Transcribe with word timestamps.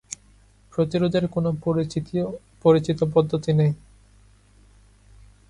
প্রতিরোধের 0.73 1.25
কোনো 1.27 1.49
পরিচিত 2.63 2.99
পদ্ধতি 3.13 3.51
নেই। 3.53 3.71